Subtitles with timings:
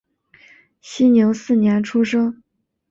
[0.81, 2.41] 熙宁四年出生。